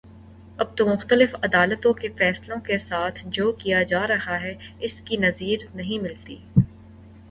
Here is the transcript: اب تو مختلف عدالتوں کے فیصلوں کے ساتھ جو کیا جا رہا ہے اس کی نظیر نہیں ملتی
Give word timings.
اب 0.59 0.67
تو 0.77 0.85
مختلف 0.85 1.35
عدالتوں 1.43 1.93
کے 1.93 2.07
فیصلوں 2.17 2.59
کے 2.61 2.77
ساتھ 2.79 3.19
جو 3.27 3.51
کیا 3.53 3.83
جا 3.83 4.05
رہا 4.07 4.41
ہے 4.41 4.53
اس 4.79 5.01
کی 5.01 5.17
نظیر 5.17 5.67
نہیں 5.75 5.99
ملتی 5.99 6.37